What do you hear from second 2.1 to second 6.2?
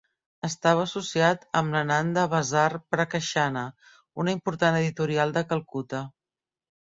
Bazar Prakashana, una important editorial de Calcuta.